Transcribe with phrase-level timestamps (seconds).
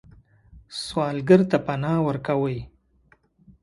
[0.83, 2.59] سوالګر ته پناه ورکوئ